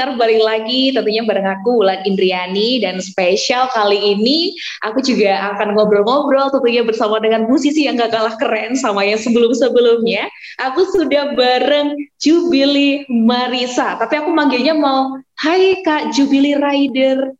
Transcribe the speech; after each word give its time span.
listener, 0.00 0.16
balik 0.16 0.40
lagi 0.40 0.96
tentunya 0.96 1.22
bareng 1.28 1.48
aku 1.60 1.84
Wulan 1.84 2.00
Indriani 2.08 2.80
dan 2.80 3.04
spesial 3.04 3.68
kali 3.76 4.16
ini 4.16 4.56
aku 4.80 5.04
juga 5.04 5.52
akan 5.52 5.76
ngobrol-ngobrol 5.76 6.48
tentunya 6.48 6.80
bersama 6.80 7.20
dengan 7.20 7.44
musisi 7.44 7.84
yang 7.84 8.00
gak 8.00 8.16
kalah 8.16 8.32
keren 8.40 8.72
sama 8.72 9.04
yang 9.04 9.20
sebelum-sebelumnya. 9.20 10.32
Aku 10.72 10.88
sudah 10.96 11.36
bareng 11.36 11.92
Jubili 12.16 13.04
Marisa, 13.12 14.00
tapi 14.00 14.16
aku 14.16 14.32
manggilnya 14.32 14.72
mau 14.72 15.20
Hai 15.36 15.84
Kak 15.84 16.16
Jubili 16.16 16.56
Rider. 16.56 17.36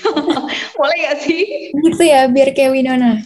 Boleh 0.80 0.96
gak 1.04 1.18
sih? 1.28 1.72
Gitu 1.76 2.02
ya, 2.08 2.24
biar 2.28 2.56
kayak 2.56 2.72
Winona. 2.72 3.20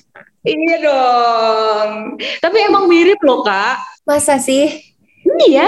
Iya 0.46 0.76
dong. 0.82 2.18
Tapi 2.42 2.56
emang 2.66 2.86
mirip 2.90 3.18
loh 3.22 3.46
Kak. 3.46 3.78
Masa 4.06 4.38
sih? 4.38 4.70
Iya, 5.26 5.66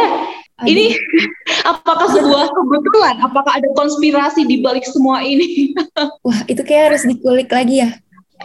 ini 0.66 0.96
apakah 1.70 2.10
sebuah 2.10 2.50
kebetulan? 2.50 3.16
Apakah 3.22 3.52
ada 3.62 3.68
konspirasi 3.78 4.42
di 4.48 4.58
balik 4.58 4.82
semua 4.88 5.22
ini? 5.22 5.76
Wah, 6.26 6.40
itu 6.50 6.62
kayak 6.66 6.94
harus 6.94 7.06
dikulik 7.06 7.46
lagi 7.52 7.86
ya. 7.86 7.90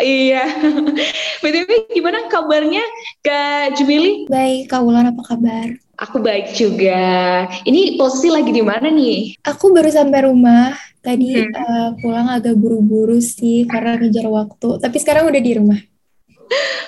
Iya. 0.02 0.50
BTW 1.42 1.94
gimana 1.94 2.26
kabarnya 2.30 2.82
Kak 3.22 3.78
Jumili? 3.78 4.26
Baik, 4.26 4.70
Kak 4.70 4.82
Wulan 4.82 5.14
apa 5.14 5.22
kabar? 5.22 5.70
Aku 6.02 6.18
baik 6.18 6.58
juga. 6.58 7.46
Ini 7.62 8.02
posisi 8.02 8.34
lagi 8.34 8.50
di 8.50 8.66
mana 8.66 8.90
nih? 8.90 9.38
Aku 9.46 9.70
baru 9.70 9.94
sampai 9.94 10.26
rumah. 10.26 10.74
Tadi 11.04 11.36
hmm. 11.36 11.54
uh, 11.54 11.90
pulang 12.00 12.32
agak 12.32 12.58
buru-buru 12.58 13.22
sih 13.22 13.70
karena 13.70 14.00
ngejar 14.02 14.26
waktu. 14.32 14.82
Tapi 14.82 14.98
sekarang 14.98 15.30
udah 15.30 15.42
di 15.44 15.52
rumah. 15.62 15.80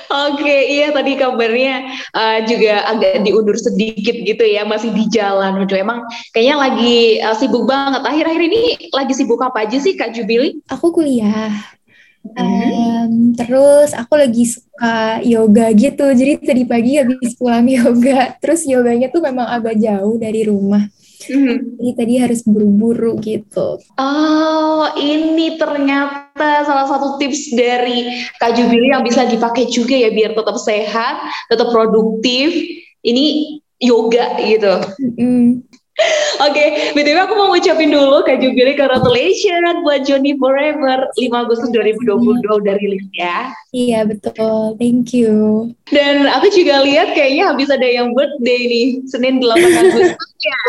Oke, 0.06 0.56
iya 0.70 0.94
tadi 0.94 1.18
kabarnya 1.18 1.90
uh, 2.14 2.40
juga 2.46 2.86
agak 2.86 3.26
diundur 3.26 3.58
sedikit 3.58 4.14
gitu 4.14 4.46
ya, 4.46 4.62
masih 4.64 4.94
di 4.94 5.10
jalan. 5.10 5.66
Udah 5.66 5.78
emang 5.82 6.00
kayaknya 6.32 6.56
lagi 6.56 7.00
uh, 7.26 7.36
sibuk 7.36 7.66
banget. 7.66 8.06
Akhir-akhir 8.06 8.42
ini 8.46 8.62
lagi 8.94 9.14
sibuk 9.18 9.42
apa 9.42 9.66
aja 9.66 9.78
sih 9.82 9.98
Kak 9.98 10.14
Jubili? 10.14 10.62
Aku 10.70 10.94
kuliah. 10.94 11.52
Um, 12.26 13.38
terus 13.38 13.94
aku 13.94 14.18
lagi 14.18 14.50
suka 14.50 15.22
yoga 15.22 15.70
gitu. 15.78 16.06
Jadi 16.10 16.42
tadi 16.42 16.64
pagi 16.66 16.98
habis 16.98 17.38
pulang 17.38 17.66
yoga. 17.78 18.34
Terus 18.42 18.66
yoganya 18.66 19.10
tuh 19.14 19.22
memang 19.26 19.46
agak 19.46 19.78
jauh 19.78 20.18
dari 20.18 20.46
rumah. 20.46 20.86
Mm-hmm. 21.30 21.58
Jadi 21.80 21.92
tadi 21.96 22.14
harus 22.20 22.40
buru-buru 22.44 23.18
gitu. 23.24 23.80
Oh, 23.98 24.86
ini 25.00 25.56
ternyata 25.56 26.68
salah 26.68 26.88
satu 26.88 27.16
tips 27.18 27.56
dari 27.56 28.28
Kak 28.38 28.56
Jubili 28.60 28.92
yang 28.92 29.04
bisa 29.04 29.24
dipakai 29.26 29.72
juga 29.72 29.96
ya 29.96 30.12
biar 30.12 30.36
tetap 30.36 30.58
sehat, 30.60 31.16
tetap 31.48 31.72
produktif. 31.72 32.52
Ini 33.06 33.26
yoga 33.80 34.40
gitu. 34.42 34.74
Mm-hmm. 35.20 35.48
Oke, 35.96 36.52
okay, 36.52 36.68
BTW 36.92 37.24
aku 37.24 37.40
mau 37.40 37.56
ucapin 37.56 37.88
dulu 37.88 38.20
Kak 38.28 38.44
Jubili 38.44 38.76
congratulations 38.76 39.80
buat 39.80 40.04
Johnny 40.04 40.36
Forever 40.36 41.08
5 41.16 41.32
Agustus 41.32 41.72
2022 41.72 42.44
udah 42.44 42.76
rilis 42.84 43.08
ya. 43.16 43.56
Iya 43.72 44.04
betul, 44.04 44.76
thank 44.76 45.16
you. 45.16 45.72
Dan 45.88 46.28
aku 46.28 46.52
juga 46.52 46.84
lihat 46.84 47.16
kayaknya 47.16 47.48
habis 47.48 47.72
ada 47.72 47.88
yang 47.88 48.12
birthday 48.12 48.68
nih, 48.68 48.88
Senin 49.08 49.40
8 49.40 49.56
Agustus 49.56 50.36
ya. 50.44 50.62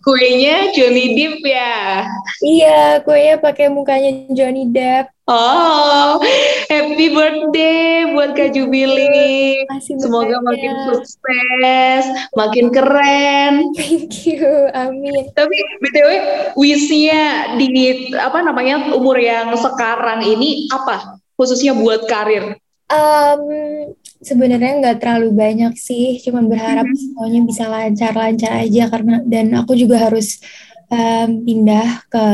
Kuenya 0.00 0.72
Johnny 0.72 1.12
Depp 1.12 1.44
ya. 1.44 2.08
Iya, 2.40 2.80
kuenya 3.04 3.36
pakai 3.36 3.68
mukanya 3.68 4.32
Johnny 4.32 4.64
Depp. 4.64 5.12
Oh, 5.30 6.18
happy 6.66 7.14
birthday 7.14 8.10
buat 8.10 8.34
Kak 8.34 8.50
Jubili. 8.50 9.62
Semoga 9.78 10.42
makin 10.42 10.74
sukses, 10.90 12.04
makin 12.34 12.74
keren. 12.74 13.70
Thank 13.78 14.26
you, 14.26 14.42
amin. 14.74 15.30
Tapi 15.30 15.54
BTW, 15.86 16.10
wishnya 16.58 17.54
di 17.62 18.10
apa 18.18 18.42
namanya 18.42 18.90
umur 18.90 19.22
yang 19.22 19.54
sekarang 19.54 20.26
ini 20.26 20.66
apa? 20.74 21.22
Khususnya 21.38 21.78
buat 21.78 22.10
karir? 22.10 22.58
Um, 22.90 23.94
sebenarnya 24.18 24.82
nggak 24.82 24.98
terlalu 24.98 25.30
banyak 25.30 25.78
sih, 25.78 26.18
cuma 26.26 26.42
berharap 26.42 26.82
mm 26.82 26.90
-hmm. 26.90 27.02
semuanya 27.06 27.40
bisa 27.46 27.64
lancar-lancar 27.70 28.66
aja 28.66 28.82
karena 28.90 29.22
dan 29.22 29.54
aku 29.54 29.78
juga 29.78 30.10
harus 30.10 30.42
um, 30.90 31.30
pindah 31.46 32.04
ke 32.10 32.26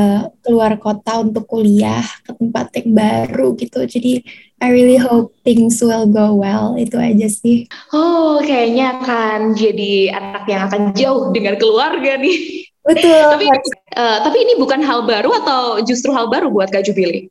keluar 0.43 0.81
kota 0.81 1.21
untuk 1.21 1.44
kuliah 1.47 2.03
ke 2.25 2.33
tempat 2.34 2.72
yang 2.81 2.91
baru 2.97 3.55
gitu. 3.55 3.84
Jadi 3.84 4.25
I 4.56 4.72
really 4.72 4.97
hope 4.97 5.37
things 5.44 5.84
will 5.84 6.09
go 6.09 6.33
well. 6.33 6.75
Itu 6.81 6.97
aja 6.97 7.28
sih. 7.28 7.69
Oh, 7.93 8.41
kayaknya 8.41 8.97
akan 9.05 9.53
jadi 9.53 10.16
anak 10.16 10.45
yang 10.49 10.62
akan 10.72 10.83
jauh 10.97 11.28
dengan 11.31 11.61
keluarga 11.61 12.16
nih. 12.16 12.65
Betul. 12.81 13.21
tapi 13.37 13.47
uh, 13.95 14.19
tapi 14.25 14.37
ini 14.41 14.56
bukan 14.56 14.81
hal 14.81 15.05
baru 15.05 15.31
atau 15.45 15.84
justru 15.84 16.11
hal 16.16 16.33
baru 16.33 16.49
buat 16.49 16.72
Kak 16.72 16.89
Jubili? 16.89 17.28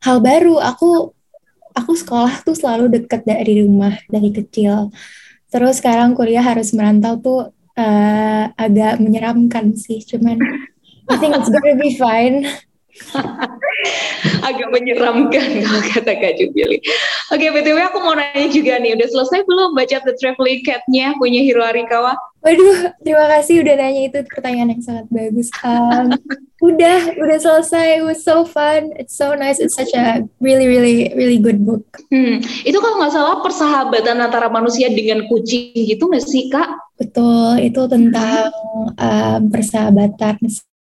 Hal 0.00 0.24
baru. 0.24 0.56
Aku 0.74 1.12
aku 1.76 1.92
sekolah 1.92 2.40
tuh 2.40 2.56
selalu 2.56 2.88
dekat 2.96 3.28
dari 3.28 3.60
rumah 3.60 4.00
dari 4.08 4.32
kecil. 4.32 4.88
Terus 5.52 5.78
sekarang 5.78 6.16
kuliah 6.16 6.42
harus 6.42 6.72
merantau 6.74 7.14
tuh 7.20 7.40
uh, 7.78 8.44
agak 8.54 9.02
menyeramkan 9.02 9.74
sih, 9.74 10.02
cuman 10.02 10.38
I 11.10 11.16
think 11.20 11.36
it's 11.36 11.50
gonna 11.50 11.76
be 11.76 11.94
fine. 11.98 12.48
agak 14.44 14.68
menyeramkan 14.72 15.48
kalau 15.64 15.82
kata 15.92 16.12
Kak 16.20 16.32
Jubili. 16.36 16.78
Oke, 17.32 17.46
BTW 17.48 17.78
aku 17.88 17.98
mau 18.04 18.14
nanya 18.16 18.48
juga 18.52 18.76
nih, 18.76 18.96
udah 18.96 19.08
selesai 19.08 19.44
belum 19.48 19.72
baca 19.72 19.96
The 20.04 20.14
Traveling 20.20 20.62
Cat-nya 20.64 21.16
punya 21.16 21.40
Hiro 21.40 21.64
Arikawa? 21.64 22.16
Waduh, 22.44 22.92
terima 23.00 23.24
kasih 23.32 23.64
udah 23.64 23.74
nanya 23.80 24.02
itu 24.04 24.18
pertanyaan 24.28 24.76
yang 24.76 24.84
sangat 24.84 25.08
bagus. 25.08 25.48
Um, 25.64 26.12
udah, 26.68 27.16
udah 27.16 27.38
selesai. 27.40 28.00
It 28.00 28.04
was 28.04 28.20
so 28.20 28.44
fun. 28.44 28.92
It's 29.00 29.16
so 29.16 29.32
nice. 29.32 29.56
It's 29.56 29.72
such 29.72 29.96
a 29.96 30.28
really, 30.44 30.68
really, 30.68 31.08
really 31.16 31.40
good 31.40 31.64
book. 31.64 31.84
Hmm, 32.12 32.44
itu 32.68 32.76
kalau 32.76 33.00
nggak 33.00 33.16
salah 33.16 33.40
persahabatan 33.40 34.20
antara 34.20 34.52
manusia 34.52 34.92
dengan 34.92 35.24
kucing 35.24 35.72
gitu 35.72 36.04
nggak 36.04 36.20
sih, 36.20 36.52
Kak? 36.52 36.68
Betul, 37.00 37.64
itu 37.64 37.80
tentang 37.88 38.52
um, 39.00 39.40
persahabatan 39.48 40.36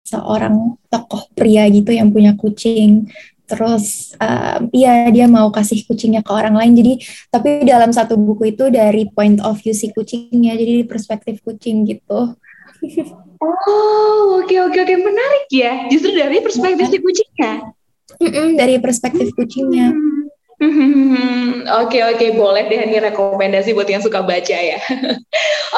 seorang 0.05 0.77
tokoh 0.87 1.25
pria 1.33 1.65
gitu 1.73 1.89
yang 1.89 2.13
punya 2.13 2.37
kucing. 2.37 3.09
Terus 3.45 4.13
um, 4.17 4.69
iya 4.73 5.09
dia 5.09 5.25
mau 5.29 5.49
kasih 5.49 5.85
kucingnya 5.85 6.21
ke 6.21 6.31
orang 6.33 6.53
lain. 6.57 6.73
Jadi 6.77 6.93
tapi 7.33 7.65
dalam 7.65 7.89
satu 7.89 8.17
buku 8.17 8.53
itu 8.53 8.69
dari 8.69 9.09
point 9.09 9.41
of 9.41 9.57
view 9.61 9.73
si 9.73 9.89
kucingnya. 9.89 10.53
Jadi 10.53 10.85
perspektif 10.85 11.41
kucing 11.41 11.85
gitu. 11.89 12.37
Oh, 13.41 14.41
oke 14.41 14.47
okay, 14.47 14.61
oke 14.61 14.73
okay, 14.73 14.81
oke 14.85 14.93
okay. 14.93 14.97
menarik 14.97 15.45
ya. 15.49 15.73
Justru 15.89 16.13
dari 16.13 16.37
perspektif 16.41 16.85
si 16.89 16.99
kucingnya. 17.01 17.53
Mm 18.15 18.31
-mm, 18.31 18.47
dari 18.55 18.75
perspektif 18.79 19.27
kucingnya. 19.35 19.91
Hmm. 19.91 20.14
Oke 21.65 21.99
oke 21.99 22.15
okay, 22.15 22.29
boleh 22.31 22.63
deh 22.71 22.79
ini 22.87 23.01
rekomendasi 23.01 23.75
buat 23.75 23.89
yang 23.89 23.99
suka 23.99 24.23
baca 24.23 24.55
ya. 24.55 24.79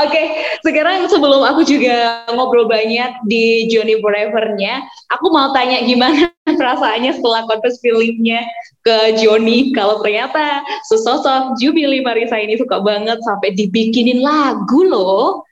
oke 0.04 0.10
okay, 0.12 0.26
sekarang 0.62 1.10
sebelum 1.10 1.42
aku 1.42 1.66
juga 1.66 2.28
ngobrol 2.30 2.70
banyak 2.70 3.26
di 3.26 3.66
Johnny 3.72 3.98
Forever-nya, 3.98 4.86
aku 5.10 5.34
mau 5.34 5.50
tanya 5.56 5.82
gimana 5.82 6.30
perasaannya 6.60 7.18
setelah 7.18 7.42
kontes 7.50 7.82
feelingnya 7.82 8.46
ke 8.86 9.18
Johnny 9.18 9.74
kalau 9.74 10.04
ternyata 10.06 10.62
sesosok 10.92 11.58
Jubili 11.58 12.06
Marisa 12.06 12.38
ini 12.38 12.60
suka 12.60 12.78
banget 12.84 13.18
sampai 13.26 13.58
dibikinin 13.58 14.22
lagu 14.22 14.86
loh. 14.86 15.48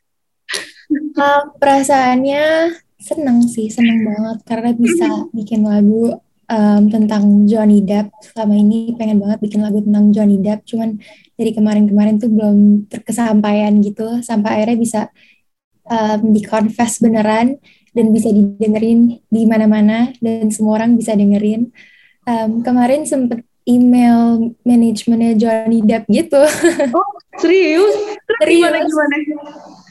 Uh, 1.16 1.42
perasaannya 1.58 2.78
seneng 3.02 3.42
sih, 3.50 3.74
seneng 3.74 4.06
banget 4.06 4.38
karena 4.46 4.72
bisa 4.78 5.26
bikin 5.34 5.66
lagu 5.66 6.22
um, 6.50 6.90
tentang 6.90 7.46
Johnny 7.50 7.82
Depp. 7.82 8.14
Selama 8.22 8.56
ini 8.56 8.94
pengen 8.98 9.22
banget 9.22 9.40
bikin 9.42 9.62
lagu 9.62 9.82
tentang 9.82 10.10
Johnny 10.16 10.38
Depp, 10.42 10.66
cuman 10.66 10.98
dari 11.36 11.52
kemarin-kemarin 11.52 12.16
tuh 12.18 12.32
belum 12.32 12.88
terkesampaian 12.90 13.74
gitu, 13.84 14.24
sampai 14.24 14.62
akhirnya 14.62 14.78
bisa 14.80 15.02
um, 15.90 16.32
di-confess 16.34 17.04
beneran 17.04 17.60
dan 17.96 18.06
bisa 18.12 18.28
didengerin 18.32 19.24
di 19.32 19.42
mana-mana 19.48 20.12
dan 20.20 20.52
semua 20.52 20.84
orang 20.84 21.00
bisa 21.00 21.16
dengerin. 21.16 21.72
Um, 22.26 22.66
kemarin 22.66 23.06
sempet 23.06 23.46
email 23.66 24.54
manajemennya 24.62 25.38
Johnny 25.38 25.82
Depp 25.82 26.06
gitu. 26.10 26.42
Oh, 26.94 27.10
serius? 27.42 27.94
serius. 28.42 28.62
Gimana, 28.62 28.78
gimana? 28.86 29.16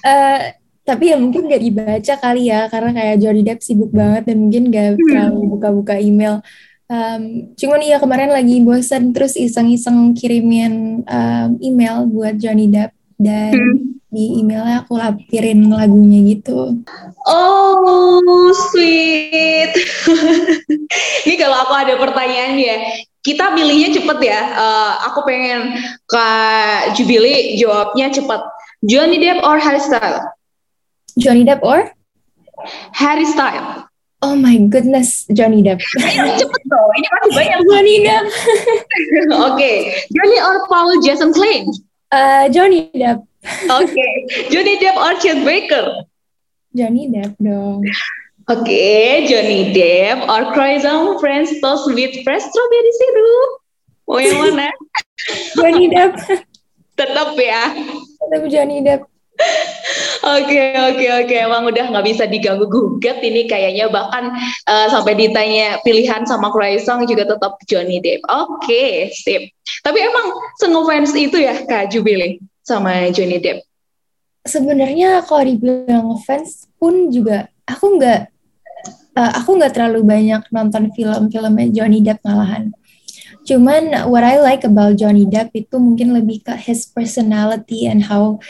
Uh, 0.04 0.40
tapi 0.84 1.08
ya 1.08 1.16
mungkin 1.16 1.48
gak 1.48 1.64
dibaca 1.64 2.14
kali 2.20 2.52
ya 2.52 2.68
karena 2.68 2.92
kayak 2.92 3.16
Johnny 3.16 3.40
Depp 3.40 3.64
sibuk 3.64 3.88
banget 3.88 4.28
dan 4.28 4.36
mungkin 4.36 4.68
gak 4.68 5.00
hmm. 5.00 5.04
terlalu 5.08 5.40
buka-buka 5.56 5.96
email. 5.96 6.44
Um, 6.84 7.48
cuman 7.56 7.80
iya 7.80 7.96
kemarin 7.96 8.28
lagi 8.28 8.60
bosan 8.60 9.16
terus 9.16 9.40
iseng-iseng 9.40 10.12
kirimin 10.12 11.00
um, 11.08 11.48
email 11.64 12.04
buat 12.04 12.36
Johnny 12.36 12.68
Depp 12.68 12.92
dan 13.16 13.56
hmm. 13.56 14.04
di 14.12 14.44
emailnya 14.44 14.84
aku 14.84 15.00
lampirin 15.00 15.72
lagunya 15.72 16.20
gitu. 16.36 16.76
Oh 17.24 18.52
sweet. 18.68 19.72
Ini 21.24 21.34
kalau 21.40 21.64
aku 21.64 21.72
ada 21.80 21.96
pertanyaan 21.96 22.60
ya 22.60 22.76
kita 23.24 23.56
pilihnya 23.56 23.96
cepet 23.96 24.18
ya. 24.20 24.40
Uh, 24.52 24.92
aku 25.08 25.24
pengen 25.24 25.80
Kak 26.04 26.92
Jubili 26.92 27.56
jawabnya 27.56 28.12
cepet. 28.12 28.44
Johnny 28.84 29.16
Depp 29.16 29.40
or 29.40 29.56
Harry 29.56 29.80
Styles 29.80 30.20
Johnny 31.18 31.44
Depp 31.44 31.62
or 31.62 31.90
Harry 32.92 33.24
Styles. 33.24 33.84
Oh 34.24 34.34
my 34.34 34.56
goodness, 34.56 35.28
Johnny 35.36 35.60
Depp. 35.60 35.84
Cepet 36.40 36.62
dong, 36.64 36.90
ini 36.96 37.08
masih 37.12 37.32
banyak. 37.36 37.60
Johnny 37.68 37.96
Depp. 38.00 38.24
Oke, 38.32 39.52
okay. 39.52 39.76
Johnny 40.16 40.38
or 40.40 40.56
Paul 40.64 40.88
Jason 41.04 41.30
Klein? 41.36 41.68
Uh, 42.08 42.48
Johnny 42.48 42.88
Depp. 42.96 43.20
Oke, 43.68 43.92
okay. 43.92 44.12
Johnny 44.48 44.80
Depp 44.80 44.96
or 44.96 45.12
Chet 45.20 45.44
Baker? 45.44 46.08
Johnny 46.72 47.12
Depp 47.12 47.36
dong. 47.36 47.84
Oke, 48.48 48.64
okay. 48.64 49.28
Johnny 49.28 49.76
Depp 49.76 50.24
or 50.24 50.56
Croissant 50.56 51.20
French 51.20 51.52
toast 51.60 51.84
with 51.92 52.16
fresh 52.24 52.44
strawberry 52.48 52.92
syrup? 52.96 53.50
Mau 54.08 54.20
yang 54.24 54.36
mana? 54.40 54.68
Johnny 55.60 55.92
Depp. 55.92 56.16
Tetap 56.96 57.36
ya. 57.36 57.76
Tetap 58.24 58.42
Johnny 58.48 58.80
Depp. 58.80 59.04
Oke 60.24 60.72
oke 60.72 61.06
oke 61.20 61.34
emang 61.36 61.68
udah 61.68 61.84
nggak 61.92 62.06
bisa 62.08 62.24
diganggu 62.24 62.64
gugat 62.64 63.20
ini 63.20 63.44
kayaknya 63.44 63.92
bahkan 63.92 64.32
uh, 64.64 64.88
sampai 64.88 65.12
ditanya 65.20 65.76
pilihan 65.84 66.24
sama 66.24 66.48
Croissant 66.48 67.04
juga 67.04 67.28
tetap 67.28 67.60
Johnny 67.68 68.00
Depp. 68.00 68.24
Oke 68.32 68.64
okay, 68.64 68.88
sip. 69.12 69.52
Tapi 69.84 70.00
emang 70.00 70.32
fans 70.88 71.12
itu 71.12 71.36
ya 71.36 71.60
Kak 71.68 71.92
Jubilee 71.92 72.40
sama 72.64 73.12
Johnny 73.12 73.36
Depp? 73.36 73.68
Sebenarnya 74.48 75.20
kalau 75.28 75.44
dibilang 75.44 76.16
fans 76.24 76.72
pun 76.80 77.12
juga 77.12 77.52
aku 77.68 78.00
nggak 78.00 78.20
uh, 79.16 79.32
aku 79.44 79.60
nggak 79.60 79.76
terlalu 79.76 80.04
banyak 80.04 80.42
nonton 80.48 80.88
film-filmnya 80.96 81.68
Johnny 81.68 82.00
Depp 82.00 82.24
malahan. 82.24 82.72
Cuman 83.44 84.08
what 84.08 84.24
I 84.24 84.40
like 84.40 84.64
about 84.64 84.96
Johnny 84.96 85.28
Depp 85.28 85.52
itu 85.52 85.76
mungkin 85.76 86.16
lebih 86.16 86.48
ke 86.48 86.56
his 86.56 86.88
personality 86.88 87.84
and 87.84 88.08
how 88.08 88.40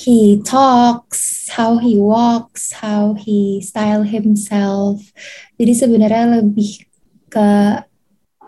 he 0.00 0.40
talks, 0.40 1.52
how 1.52 1.76
he 1.76 2.00
walks, 2.00 2.72
how 2.72 3.12
he 3.12 3.60
style 3.60 4.00
himself. 4.00 4.96
Jadi 5.60 5.72
sebenarnya 5.76 6.40
lebih 6.40 6.88
ke 7.28 7.48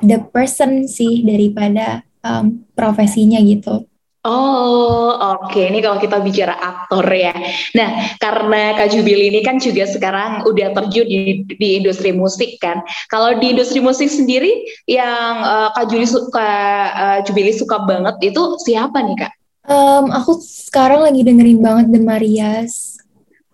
the 0.00 0.18
person 0.32 0.88
sih 0.88 1.20
daripada 1.20 2.08
um, 2.24 2.64
profesinya 2.72 3.36
gitu. 3.44 3.84
Oh, 4.22 5.18
oke. 5.18 5.50
Okay. 5.50 5.66
Ini 5.66 5.82
kalau 5.82 5.98
kita 5.98 6.22
bicara 6.22 6.54
aktor 6.54 7.02
ya. 7.10 7.34
Nah, 7.74 8.14
karena 8.22 8.78
Kak 8.78 8.94
Jubili 8.94 9.34
ini 9.34 9.42
kan 9.42 9.58
juga 9.58 9.82
sekarang 9.82 10.46
udah 10.46 10.70
terjun 10.78 11.10
di, 11.10 11.42
di 11.42 11.68
industri 11.82 12.14
musik 12.14 12.62
kan. 12.62 12.86
Kalau 13.10 13.34
di 13.42 13.50
industri 13.50 13.82
musik 13.82 14.06
sendiri 14.06 14.62
yang 14.86 15.42
uh, 15.42 15.74
Kak 15.74 15.90
Jubili 15.90 16.06
suka, 16.06 16.50
uh, 16.94 17.18
Jubili 17.26 17.50
suka 17.50 17.82
banget 17.82 18.14
itu 18.22 18.40
siapa 18.62 19.02
nih 19.02 19.26
Kak? 19.26 19.41
Um, 19.62 20.10
aku 20.10 20.42
sekarang 20.42 21.06
lagi 21.06 21.22
dengerin 21.22 21.62
banget 21.62 21.86
The 21.94 22.00
Marias. 22.02 22.98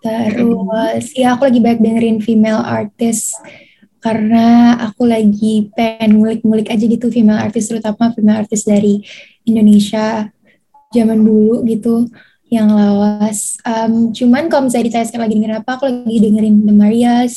Terus 0.00 1.12
ya 1.12 1.36
aku 1.36 1.50
lagi 1.50 1.58
banyak 1.60 1.80
dengerin 1.82 2.18
female 2.22 2.62
artist 2.62 3.34
karena 3.98 4.78
aku 4.78 5.10
lagi 5.10 5.74
pengen 5.74 6.22
ngulik-ngulik 6.22 6.70
aja 6.70 6.86
gitu 6.86 7.10
female 7.10 7.42
artist 7.42 7.66
terutama 7.74 8.14
female 8.14 8.46
artist 8.46 8.70
dari 8.70 9.02
Indonesia 9.42 10.30
zaman 10.94 11.20
dulu 11.20 11.66
gitu 11.66 12.06
yang 12.48 12.72
lawas. 12.72 13.60
Um, 13.66 14.14
cuman 14.14 14.48
kalau 14.48 14.70
misalnya 14.70 14.88
ditanya 14.88 15.06
sekarang 15.10 15.24
lagi 15.28 15.36
dengerin 15.36 15.60
apa, 15.60 15.70
aku 15.76 15.84
lagi 15.90 16.18
dengerin 16.24 16.56
The 16.64 16.74
Marias, 16.74 17.34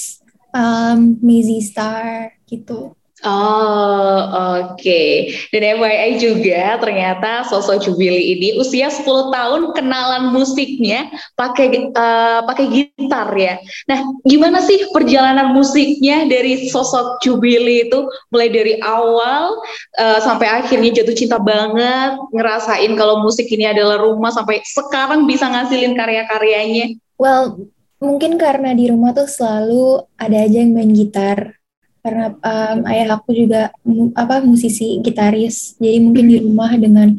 um, 0.55 1.19
Maisie 1.19 1.59
Star 1.59 2.39
gitu. 2.47 2.95
Oh, 3.21 4.17
oke. 4.57 4.81
Okay. 4.81 5.29
Dan 5.53 5.77
FYI 5.77 6.17
juga 6.17 6.81
ternyata 6.81 7.45
sosok 7.45 7.85
Jubili 7.85 8.33
ini 8.33 8.57
usia 8.57 8.89
10 8.89 9.05
tahun 9.05 9.61
kenalan 9.77 10.33
musiknya 10.33 11.05
pakai 11.37 11.93
uh, 11.93 12.41
pakai 12.49 12.65
gitar 12.73 13.29
ya. 13.37 13.61
Nah, 13.85 14.01
gimana 14.25 14.65
sih 14.65 14.89
perjalanan 14.89 15.53
musiknya 15.53 16.25
dari 16.25 16.65
sosok 16.73 17.21
Jubili 17.21 17.85
itu 17.85 18.09
mulai 18.33 18.49
dari 18.49 18.81
awal 18.81 19.53
uh, 20.01 20.19
sampai 20.25 20.49
akhirnya 20.49 21.05
jatuh 21.05 21.13
cinta 21.13 21.37
banget, 21.37 22.17
ngerasain 22.33 22.97
kalau 22.97 23.21
musik 23.21 23.45
ini 23.53 23.69
adalah 23.69 24.01
rumah 24.01 24.33
sampai 24.33 24.65
sekarang 24.65 25.29
bisa 25.29 25.45
ngasilin 25.45 25.93
karya-karyanya? 25.93 26.97
Well, 27.21 27.69
mungkin 28.01 28.41
karena 28.41 28.73
di 28.73 28.89
rumah 28.89 29.13
tuh 29.13 29.29
selalu 29.29 30.09
ada 30.17 30.41
aja 30.41 30.57
yang 30.57 30.73
main 30.73 30.89
gitar 30.89 31.60
karena 32.01 32.33
um, 32.33 32.77
ayah 32.89 33.17
aku 33.17 33.29
juga 33.33 33.69
apa 34.17 34.41
musisi 34.41 34.97
gitaris. 35.05 35.77
Jadi 35.77 35.97
mungkin 36.01 36.25
di 36.27 36.37
rumah 36.41 36.73
dengan 36.77 37.13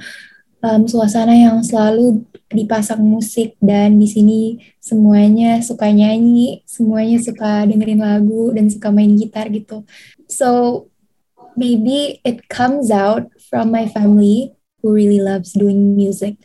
um, 0.62 0.82
suasana 0.86 1.34
yang 1.34 1.62
selalu 1.62 2.26
dipasang 2.52 3.00
musik 3.00 3.56
dan 3.58 3.96
di 3.96 4.04
sini 4.10 4.40
semuanya 4.76 5.64
suka 5.64 5.88
nyanyi 5.88 6.60
semuanya 6.68 7.16
suka 7.16 7.64
dengerin 7.64 8.04
lagu 8.04 8.52
dan 8.52 8.68
suka 8.68 8.92
main 8.92 9.16
gitar 9.16 9.48
gitu. 9.48 9.86
So 10.28 10.86
maybe 11.56 12.20
it 12.24 12.48
comes 12.48 12.92
out 12.92 13.28
from 13.48 13.72
my 13.72 13.88
family 13.88 14.52
who 14.80 14.92
really 14.92 15.20
loves 15.22 15.54
doing 15.56 15.96
music. 15.96 16.36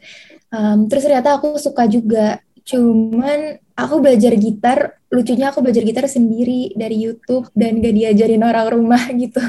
Um, 0.53 0.87
terus 0.87 1.03
ternyata 1.03 1.37
aku 1.39 1.59
suka 1.59 1.89
juga. 1.89 2.39
Cuman 2.67 3.63
aku 3.79 4.03
belajar 4.03 4.35
gitar 4.35 4.96
lucunya 5.07 5.51
aku 5.51 5.63
belajar 5.63 5.83
gitar 5.83 6.05
sendiri 6.07 6.75
dari 6.75 6.99
YouTube 6.99 7.47
dan 7.55 7.79
gak 7.79 7.95
diajarin 7.95 8.43
orang 8.43 8.67
rumah 8.71 9.03
gitu. 9.21 9.39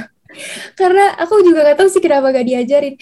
Karena 0.76 1.16
aku 1.19 1.40
juga 1.40 1.64
gak 1.72 1.78
tahu 1.82 1.88
sih 1.88 2.02
kenapa 2.05 2.31
gak 2.31 2.46
diajarin. 2.46 2.94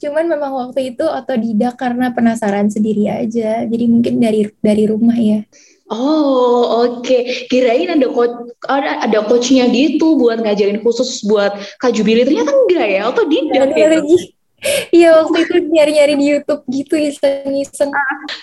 Cuman 0.00 0.24
memang 0.30 0.52
waktu 0.54 0.94
itu 0.94 1.04
otodidak 1.04 1.76
karena 1.76 2.14
penasaran 2.14 2.70
sendiri 2.70 3.10
aja. 3.10 3.66
Jadi 3.66 3.84
mungkin 3.90 4.22
dari 4.22 4.48
dari 4.62 4.84
rumah 4.88 5.18
ya. 5.18 5.44
Oh 5.90 6.86
oke, 6.86 7.02
okay. 7.02 7.50
kirain 7.50 7.90
ada 7.90 8.06
coach 8.14 8.30
ada 8.70 9.02
ada 9.02 9.26
coachnya 9.26 9.66
gitu 9.74 10.14
buat 10.22 10.38
ngajarin 10.38 10.86
khusus 10.86 11.26
buat 11.26 11.50
Kak 11.82 11.98
Jubili. 11.98 12.22
Ternyata 12.22 12.54
enggak 12.54 12.86
ya, 12.86 13.02
atau 13.10 13.26
tidak 13.26 13.74
ya? 13.74 13.90
Iya 14.92 15.24
waktu 15.24 15.48
itu 15.48 15.54
nyari-nyari 15.72 16.14
di 16.20 16.26
YouTube 16.36 16.62
gitu 16.68 16.94
iseng-iseng. 17.00 17.88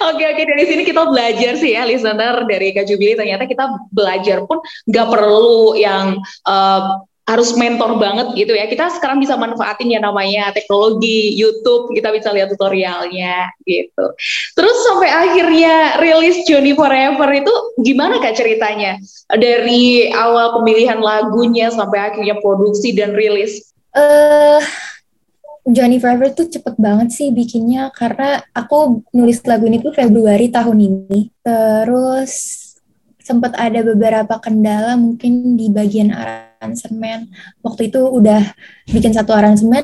Oke 0.02 0.24
oke 0.26 0.42
dari 0.42 0.66
sini 0.66 0.82
kita 0.82 1.06
belajar 1.06 1.54
sih 1.62 1.78
ya 1.78 1.86
listener 1.86 2.42
dari 2.50 2.74
Kak 2.74 2.90
Jubili 2.90 3.14
ternyata 3.14 3.46
kita 3.46 3.70
belajar 3.94 4.42
pun 4.50 4.58
nggak 4.90 5.08
perlu 5.14 5.78
yang 5.78 6.18
uh, 6.50 7.06
harus 7.28 7.52
mentor 7.60 8.00
banget 8.00 8.34
gitu 8.40 8.56
ya. 8.56 8.66
Kita 8.72 8.88
sekarang 8.98 9.20
bisa 9.20 9.36
manfaatin 9.36 9.92
yang 9.92 10.08
namanya 10.08 10.56
teknologi 10.56 11.36
YouTube, 11.36 11.92
kita 11.92 12.10
bisa 12.16 12.32
lihat 12.32 12.50
tutorialnya 12.56 13.52
gitu. 13.68 14.06
Terus 14.56 14.78
sampai 14.88 15.12
akhirnya 15.12 16.00
rilis 16.00 16.48
Johnny 16.48 16.72
Forever 16.72 17.30
itu 17.36 17.54
gimana 17.84 18.24
Kak 18.24 18.40
ceritanya? 18.40 18.96
Dari 19.28 20.08
awal 20.16 20.56
pemilihan 20.64 21.04
lagunya 21.04 21.68
sampai 21.68 22.00
akhirnya 22.10 22.40
produksi 22.40 22.96
dan 22.96 23.12
rilis. 23.12 23.76
Eh 23.92 24.00
uh, 24.00 24.64
Johnny 25.68 26.00
Forever 26.00 26.32
tuh 26.32 26.48
cepet 26.48 26.80
banget 26.80 27.12
sih 27.12 27.28
bikinnya 27.36 27.92
karena 27.92 28.40
aku 28.56 29.04
nulis 29.12 29.44
lagu 29.44 29.68
ini 29.68 29.84
tuh 29.84 29.92
Februari 29.92 30.48
tahun 30.48 30.80
ini. 30.80 31.28
Terus 31.44 32.32
sempat 33.20 33.60
ada 33.60 33.84
beberapa 33.84 34.40
kendala 34.40 34.96
mungkin 34.96 35.60
di 35.60 35.68
bagian 35.68 36.16
aransemen. 36.16 37.28
Waktu 37.60 37.92
itu 37.92 38.00
udah 38.00 38.40
bikin 38.88 39.12
satu 39.12 39.36
aransemen, 39.36 39.84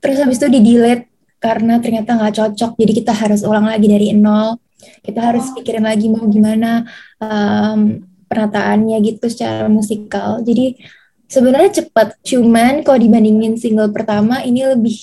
terus 0.00 0.16
habis 0.24 0.40
itu 0.40 0.48
di 0.48 0.60
delete 0.64 1.12
karena 1.36 1.76
ternyata 1.84 2.16
nggak 2.16 2.34
cocok. 2.40 2.72
Jadi 2.80 2.92
kita 3.04 3.12
harus 3.12 3.44
ulang 3.44 3.68
lagi 3.68 3.84
dari 3.84 4.16
nol. 4.16 4.56
Kita 5.04 5.20
harus 5.20 5.52
pikirin 5.52 5.84
lagi 5.84 6.08
mau 6.08 6.24
gimana 6.24 6.88
um, 7.20 8.00
penataannya 8.24 8.96
gitu 9.04 9.28
secara 9.28 9.68
musikal. 9.68 10.40
Jadi 10.40 10.80
Sebenarnya 11.28 11.82
cepat, 11.82 12.20
cuman 12.22 12.86
kalau 12.86 12.98
dibandingin 13.00 13.58
single 13.58 13.90
pertama 13.90 14.44
ini 14.44 14.62
lebih 14.64 14.96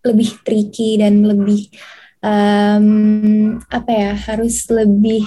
lebih 0.00 0.40
tricky 0.44 0.96
dan 1.00 1.24
lebih 1.24 1.68
um, 2.24 3.56
apa 3.68 3.90
ya 3.92 4.12
harus 4.16 4.68
lebih 4.68 5.24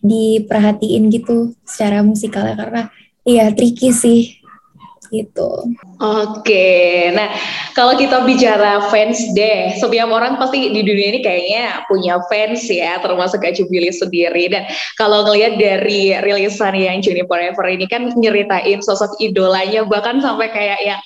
diperhatiin 0.00 1.12
gitu 1.12 1.52
secara 1.64 2.00
musikalnya. 2.00 2.56
Karena 2.56 2.82
iya 3.24 3.52
tricky 3.52 3.92
sih 3.92 4.39
gitu. 5.10 5.50
Oke, 6.00 7.10
nah 7.12 7.28
kalau 7.74 7.98
kita 7.98 8.22
bicara 8.24 8.88
fans 8.88 9.20
deh, 9.34 9.74
setiap 9.76 10.08
orang 10.08 10.38
pasti 10.38 10.70
di 10.70 10.80
dunia 10.86 11.12
ini 11.12 11.20
kayaknya 11.20 11.84
punya 11.90 12.22
fans 12.30 12.64
ya, 12.70 12.96
termasuk 13.02 13.42
Kak 13.42 13.58
Billy 13.68 13.90
sendiri. 13.90 14.48
Dan 14.48 14.64
kalau 14.96 15.26
ngelihat 15.26 15.58
dari 15.58 16.14
rilisan 16.22 16.78
yang 16.78 17.02
Johnny 17.02 17.26
Forever 17.26 17.66
ini 17.68 17.84
kan 17.90 18.14
nyeritain 18.14 18.80
sosok 18.80 19.18
idolanya, 19.20 19.84
bahkan 19.84 20.22
sampai 20.22 20.48
kayak 20.54 20.80
yang 20.86 21.00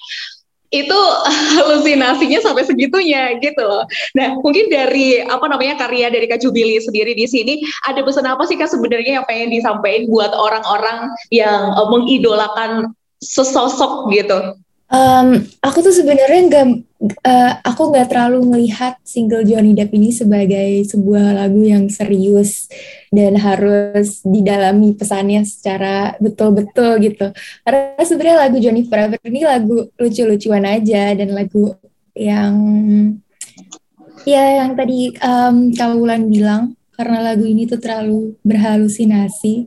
itu 0.75 1.01
halusinasinya 1.63 2.43
sampai 2.43 2.67
segitunya 2.67 3.39
gitu 3.39 3.63
loh. 3.63 3.87
Nah, 4.19 4.35
mungkin 4.43 4.67
dari 4.67 5.23
apa 5.23 5.47
namanya 5.47 5.79
karya 5.87 6.11
dari 6.11 6.27
Kak 6.27 6.43
Jubili 6.43 6.83
sendiri 6.83 7.15
di 7.15 7.31
sini 7.31 7.63
ada 7.87 8.03
pesan 8.03 8.27
apa 8.27 8.43
sih 8.45 8.59
Kak 8.59 8.67
sebenarnya 8.67 9.23
yang 9.23 9.27
pengen 9.31 9.55
disampaikan 9.55 10.11
buat 10.11 10.35
orang-orang 10.35 11.15
yang 11.31 11.71
uh, 11.79 11.87
mengidolakan 11.87 12.91
sesosok 13.25 14.13
gitu? 14.13 14.61
Um, 14.95 15.43
aku 15.65 15.81
tuh 15.81 15.91
sebenarnya 15.97 16.41
nggak, 16.47 16.67
uh, 17.25 17.53
aku 17.67 17.91
nggak 17.91 18.15
terlalu 18.15 18.47
melihat 18.47 18.95
single 19.03 19.43
Johnny 19.43 19.73
Depp 19.75 19.91
ini 19.97 20.15
sebagai 20.15 20.85
sebuah 20.87 21.35
lagu 21.35 21.65
yang 21.65 21.91
serius 21.91 22.71
dan 23.09 23.35
harus 23.41 24.23
didalami 24.23 24.95
pesannya 24.95 25.43
secara 25.43 26.15
betul-betul 26.21 27.01
gitu. 27.03 27.33
Karena 27.67 28.05
sebenarnya 28.07 28.39
lagu 28.47 28.57
Johnny 28.61 28.87
Forever 28.87 29.19
ini 29.25 29.43
lagu 29.43 29.89
lucu-lucuan 29.99 30.69
aja 30.69 31.17
dan 31.17 31.33
lagu 31.33 31.75
yang 32.15 32.55
ya 34.23 34.63
yang 34.63 34.79
tadi 34.79 35.11
um, 35.19 35.75
Kaulan 35.75 36.31
bilang 36.31 36.79
karena 36.95 37.35
lagu 37.35 37.43
ini 37.43 37.67
tuh 37.67 37.83
terlalu 37.83 38.39
berhalusinasi 38.47 39.67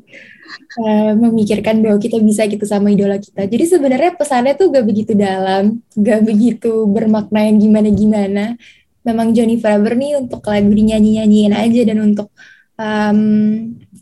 uh, 0.80 1.14
memikirkan 1.18 1.84
bahwa 1.84 1.98
kita 2.00 2.18
bisa 2.24 2.48
gitu 2.48 2.64
sama 2.64 2.92
idola 2.92 3.20
kita. 3.20 3.46
Jadi 3.46 3.64
sebenarnya 3.68 4.12
pesannya 4.16 4.54
tuh 4.56 4.72
gak 4.72 4.86
begitu 4.86 5.14
dalam, 5.14 5.80
gak 5.94 6.22
begitu 6.24 6.88
bermakna 6.88 7.48
yang 7.48 7.58
gimana-gimana. 7.60 8.56
Memang 9.08 9.32
Johnny 9.32 9.60
Forever 9.60 9.96
nih 9.96 10.20
untuk 10.20 10.44
lagu 10.44 10.68
dinyanyi-nyanyiin 10.68 11.54
aja 11.56 11.82
dan 11.88 11.98
untuk 12.04 12.28
um, 12.76 13.20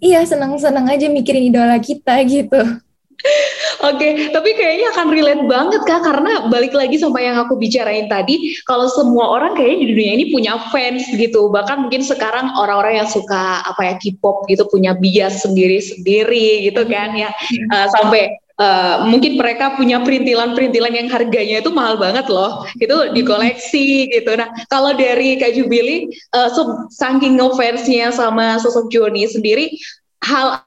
iya 0.02 0.22
senang-senang 0.26 0.90
aja 0.90 1.06
mikirin 1.10 1.50
idola 1.50 1.78
kita 1.78 2.18
gitu. 2.26 2.62
Oke, 3.84 3.98
okay, 4.00 4.12
tapi 4.32 4.56
kayaknya 4.56 4.88
akan 4.96 5.08
relate 5.12 5.44
banget 5.52 5.82
kak 5.84 6.02
karena 6.08 6.48
balik 6.48 6.72
lagi 6.72 6.96
sama 6.96 7.20
yang 7.20 7.36
aku 7.36 7.60
bicarain 7.60 8.08
tadi, 8.08 8.56
kalau 8.64 8.88
semua 8.88 9.36
orang 9.36 9.52
kayaknya 9.52 9.78
di 9.84 9.88
dunia 9.92 10.12
ini 10.16 10.26
punya 10.32 10.54
fans 10.72 11.04
gitu, 11.12 11.52
bahkan 11.52 11.84
mungkin 11.84 12.00
sekarang 12.00 12.56
orang-orang 12.56 13.04
yang 13.04 13.10
suka 13.10 13.66
apa 13.68 13.82
ya 13.84 13.94
K-pop 14.00 14.48
gitu 14.48 14.64
punya 14.72 14.96
bias 14.96 15.44
sendiri-sendiri 15.44 16.72
gitu 16.72 16.88
kan 16.88 17.14
ya, 17.16 17.30
uh, 17.76 17.88
sampai 17.92 18.40
Uh, 18.56 19.12
mungkin 19.12 19.36
mereka 19.36 19.76
punya 19.76 20.00
perintilan-perintilan 20.00 20.96
yang 20.96 21.12
harganya 21.12 21.60
itu 21.60 21.76
mahal 21.76 22.00
banget 22.00 22.24
loh, 22.32 22.64
itu 22.80 23.12
dikoleksi 23.12 24.08
gitu. 24.08 24.32
Nah, 24.32 24.48
kalau 24.72 24.96
dari 24.96 25.36
Kak 25.36 25.60
Jubili, 25.60 26.08
uh, 26.32 26.48
so, 26.48 26.88
saking 26.88 27.36
ngefansnya 27.36 28.16
sama 28.16 28.56
sosok 28.64 28.88
Joni 28.88 29.28
sendiri, 29.28 29.76
hal 30.24 30.64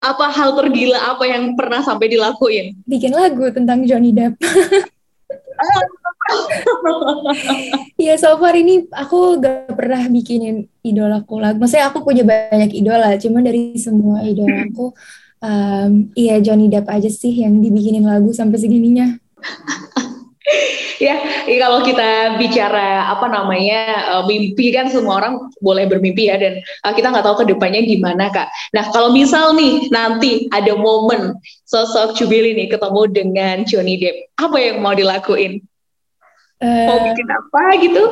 apa 0.00 0.26
hal 0.28 0.54
tergila 0.54 1.16
apa 1.16 1.24
yang 1.24 1.56
pernah 1.56 1.80
sampai 1.80 2.12
dilakuin? 2.12 2.76
Bikin 2.84 3.12
lagu 3.12 3.48
tentang 3.52 3.84
Johnny 3.88 4.12
Depp. 4.12 4.36
Iya, 7.96 8.18
so 8.18 8.34
far 8.36 8.58
ini 8.58 8.82
aku 8.90 9.38
gak 9.38 9.78
pernah 9.78 10.02
bikinin 10.10 10.66
idolaku 10.82 11.38
lagu. 11.38 11.62
Maksudnya 11.62 11.86
aku 11.88 12.02
punya 12.02 12.26
banyak 12.26 12.74
idola, 12.74 13.14
cuma 13.16 13.40
dari 13.40 13.78
semua 13.78 14.26
idolaku, 14.26 14.90
um, 15.40 15.92
iya 16.18 16.42
Johnny 16.42 16.66
Depp 16.66 16.90
aja 16.90 17.08
sih 17.08 17.30
yang 17.30 17.62
dibikinin 17.62 18.04
lagu 18.04 18.34
sampai 18.34 18.58
segininya. 18.58 19.16
ya, 21.02 21.16
ya 21.46 21.56
kalau 21.58 21.82
kita 21.82 22.38
bicara 22.38 23.10
apa 23.10 23.26
namanya 23.26 23.80
uh, 24.16 24.24
mimpi 24.24 24.70
kan 24.70 24.86
semua 24.88 25.18
orang 25.18 25.50
boleh 25.58 25.90
bermimpi 25.90 26.30
ya 26.30 26.38
dan 26.38 26.62
uh, 26.86 26.92
kita 26.94 27.10
nggak 27.10 27.26
tahu 27.26 27.42
ke 27.42 27.46
depannya 27.50 27.82
gimana 27.82 28.30
kak. 28.30 28.48
Nah 28.72 28.84
kalau 28.94 29.10
misal 29.10 29.54
nih 29.58 29.90
nanti 29.90 30.46
ada 30.54 30.74
momen 30.78 31.34
sosok 31.66 32.14
Jubili 32.14 32.54
nih 32.54 32.70
ketemu 32.70 33.02
dengan 33.10 33.56
Johnny 33.66 33.98
Depp, 33.98 34.32
apa 34.38 34.56
yang 34.58 34.76
mau 34.80 34.94
dilakuin? 34.94 35.62
Uh, 36.62 36.88
mau 36.88 36.98
bikin 37.12 37.28
apa 37.28 37.62
gitu? 37.82 38.04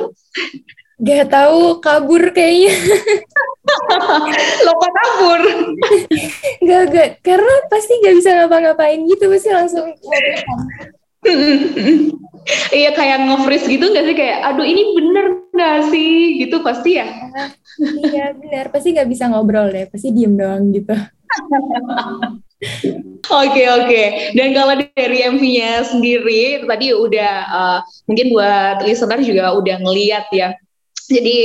Gak 1.03 1.26
tahu 1.26 1.83
kabur 1.83 2.31
kayaknya. 2.31 2.71
Lupa 4.67 4.88
kabur. 4.95 5.43
gak, 6.62 6.83
gak. 6.95 7.09
Karena 7.19 7.55
pasti 7.67 7.99
gak 7.99 8.14
bisa 8.14 8.31
ngapa-ngapain 8.38 9.03
gitu. 9.03 9.26
Pasti 9.26 9.50
langsung 9.50 9.91
iya 12.78 12.90
kayak 12.93 13.25
nge-freeze 13.25 13.66
gitu 13.69 13.85
nggak 13.88 14.04
sih 14.04 14.16
kayak 14.16 14.38
aduh 14.45 14.66
ini 14.66 14.83
bener 14.93 15.26
nggak 15.54 15.78
sih 15.88 16.12
gitu 16.45 16.61
pasti 16.61 17.00
ya 17.00 17.07
iya 18.12 18.37
bener 18.37 18.69
pasti 18.69 18.93
nggak 18.93 19.09
bisa 19.09 19.33
ngobrol 19.33 19.73
deh 19.73 19.88
pasti 19.88 20.12
diem 20.12 20.37
doang 20.37 20.73
gitu 20.73 20.95
Oke 22.64 23.61
okay, 23.61 23.66
oke. 23.69 23.88
Okay. 23.88 24.07
Dan 24.37 24.57
kalau 24.57 24.76
dari 24.76 25.19
MV-nya 25.25 25.85
sendiri 25.85 26.64
tadi 26.64 26.97
udah 26.97 27.33
uh, 27.49 27.78
mungkin 28.09 28.33
buat 28.33 28.81
listener 28.85 29.21
juga 29.21 29.52
udah 29.52 29.76
ngeliat 29.85 30.28
ya 30.33 30.57
jadi 31.14 31.38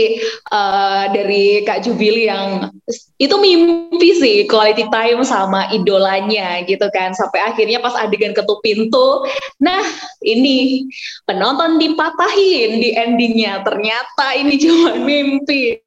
uh, 0.50 1.06
dari 1.14 1.62
Kak 1.62 1.86
Jubili 1.86 2.26
yang 2.26 2.74
itu 3.22 3.36
mimpi 3.38 4.10
sih 4.18 4.38
quality 4.50 4.90
time 4.90 5.22
sama 5.22 5.70
idolanya 5.70 6.66
gitu 6.66 6.90
kan. 6.90 7.14
Sampai 7.14 7.46
akhirnya 7.46 7.78
pas 7.78 7.94
adegan 7.94 8.34
ketuk 8.34 8.66
pintu 8.66 9.24
nah 9.62 9.84
ini 10.26 10.90
penonton 11.30 11.78
dipatahin 11.78 12.82
di 12.82 12.90
endingnya. 12.98 13.62
Ternyata 13.62 14.34
ini 14.42 14.58
cuma 14.66 14.98
mimpi. 14.98 15.78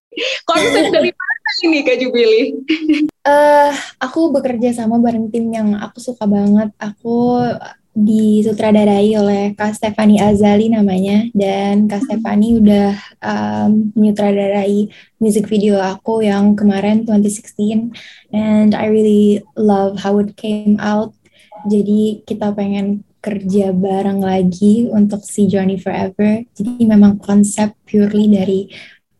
Konsep 0.44 0.92
dari 0.92 1.08
mana 1.08 1.50
ini 1.64 1.78
Kak 1.82 1.96
Jubili? 1.98 2.42
Uh, 3.24 3.72
aku 3.96 4.28
bekerja 4.28 4.76
sama 4.76 5.00
bareng 5.00 5.32
tim 5.32 5.48
yang 5.48 5.72
aku 5.80 6.04
suka 6.04 6.28
banget. 6.28 6.68
Aku 6.76 7.40
disutradarai 7.92 9.12
oleh 9.20 9.42
Kak 9.52 9.76
Stefani 9.76 10.16
Azali 10.16 10.72
namanya. 10.72 11.28
Dan 11.36 11.84
Kak 11.88 12.08
Stefani 12.08 12.56
udah 12.56 12.96
um, 13.20 13.92
menyutradarai 13.92 14.88
music 15.20 15.44
video 15.48 15.76
aku 15.76 16.24
yang 16.24 16.56
kemarin 16.56 17.04
2016 17.04 17.92
and 18.32 18.72
I 18.72 18.88
really 18.88 19.44
love 19.60 20.00
how 20.00 20.16
it 20.24 20.32
came 20.40 20.80
out. 20.80 21.12
Jadi 21.68 22.24
kita 22.24 22.56
pengen 22.56 23.04
kerja 23.22 23.70
bareng 23.70 24.18
lagi 24.18 24.88
untuk 24.90 25.22
si 25.22 25.46
Johnny 25.46 25.78
Forever. 25.78 26.42
Jadi 26.56 26.82
memang 26.88 27.20
konsep 27.20 27.76
purely 27.86 28.26
dari 28.32 28.60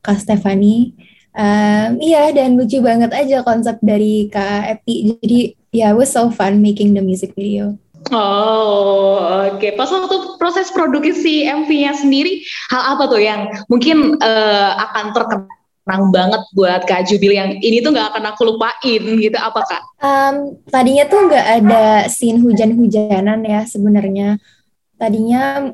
Kak 0.01 0.19
Stefani. 0.19 0.97
Um, 1.33 1.97
iya 1.97 2.29
dan 2.29 2.61
lucu 2.61 2.85
banget 2.85 3.09
aja 3.13 3.45
konsep 3.45 3.77
dari 3.85 4.33
Kak 4.33 4.81
Epi. 4.81 5.17
Jadi 5.21 5.41
ya 5.73 5.89
yeah, 5.89 5.91
was 5.93 6.13
so 6.13 6.29
fun 6.33 6.61
making 6.61 6.97
the 6.97 7.01
music 7.05 7.37
video 7.37 7.77
Oh, 8.11 9.23
oke. 9.47 9.63
Okay. 9.63 9.71
Pas 9.79 9.87
waktu 9.87 10.17
proses 10.41 10.75
produksi 10.75 11.47
MV-nya 11.47 11.95
sendiri, 11.95 12.43
hal 12.75 12.99
apa 12.99 13.07
tuh 13.07 13.23
yang 13.23 13.47
mungkin 13.71 14.19
uh, 14.19 14.71
akan 14.91 15.15
terkenang 15.15 16.05
banget 16.11 16.43
buat 16.57 16.83
Kak 16.83 17.07
Jubil 17.07 17.39
yang 17.39 17.63
ini 17.63 17.79
tuh 17.79 17.95
nggak 17.95 18.17
akan 18.17 18.25
aku 18.35 18.43
lupain 18.51 19.03
gitu, 19.23 19.39
apa 19.39 19.61
Kak? 19.63 19.83
Um, 20.03 20.59
tadinya 20.67 21.07
tuh 21.07 21.31
nggak 21.31 21.47
ada 21.63 21.85
scene 22.11 22.43
hujan-hujanan 22.43 23.47
ya 23.47 23.61
sebenarnya. 23.71 24.43
Tadinya 24.99 25.71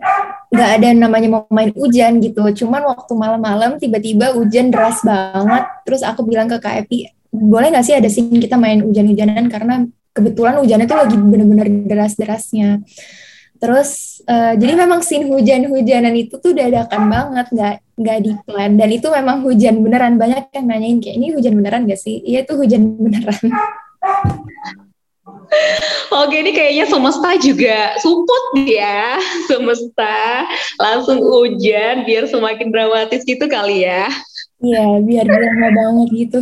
nggak 0.49 0.71
ada 0.81 0.89
namanya 0.93 1.29
mau 1.29 1.43
main 1.49 1.73
hujan 1.73 2.21
gitu. 2.21 2.45
Cuman 2.65 2.85
waktu 2.85 3.13
malam-malam 3.17 3.81
tiba-tiba 3.81 4.37
hujan 4.37 4.69
deras 4.69 5.01
banget. 5.01 5.65
Terus 5.89 6.05
aku 6.05 6.29
bilang 6.29 6.49
ke 6.49 6.61
Kak 6.61 6.85
Epi, 6.85 7.09
boleh 7.33 7.73
nggak 7.73 7.85
sih 7.85 7.97
ada 7.97 8.09
scene 8.09 8.41
kita 8.41 8.57
main 8.57 8.81
hujan-hujanan 8.85 9.49
karena 9.53 9.85
kebetulan 10.19 10.59
hujannya 10.59 10.87
tuh 10.91 10.99
lagi 10.99 11.17
bener-bener 11.17 11.67
deras-derasnya 11.87 12.83
terus 13.59 14.23
uh, 14.27 14.55
jadi 14.55 14.75
memang 14.87 15.03
scene 15.03 15.27
hujan-hujanan 15.31 16.15
itu 16.15 16.39
tuh 16.39 16.55
dadakan 16.55 17.11
banget 17.11 17.47
nggak 17.55 17.75
nggak 17.99 18.19
di 18.23 18.33
plan 18.47 18.79
dan 18.79 18.91
itu 18.95 19.07
memang 19.11 19.43
hujan 19.43 19.83
beneran 19.83 20.15
banyak 20.15 20.47
yang 20.55 20.67
nanyain 20.71 20.99
kayak 21.03 21.17
ini 21.19 21.35
hujan 21.35 21.59
beneran 21.59 21.83
gak 21.91 21.99
sih 21.99 22.23
iya 22.23 22.47
itu 22.47 22.55
hujan 22.55 22.95
beneran 22.99 23.51
Oke, 26.09 26.41
ini 26.41 26.53
kayaknya 26.53 26.85
semesta 26.89 27.37
juga 27.41 27.97
support 28.01 28.65
ya. 28.69 29.17
Semesta 29.49 30.45
langsung 30.81 31.21
hujan 31.21 32.05
biar 32.05 32.29
semakin 32.29 32.69
dramatis 32.69 33.25
gitu 33.25 33.49
kali 33.49 33.85
ya. 33.85 34.09
Iya, 34.61 35.01
biar 35.05 35.25
drama 35.25 35.69
banget 35.73 36.09
gitu. 36.13 36.39